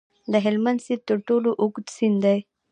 د 0.31 0.33
هلمند 0.45 0.79
سیند 0.85 1.03
تر 1.09 1.17
ټولو 1.27 1.49
اوږد 1.61 1.87
سیند 1.97 2.17
دی 2.23 2.37